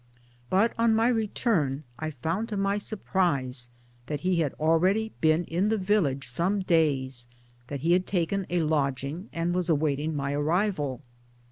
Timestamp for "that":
4.07-4.21, 7.67-7.81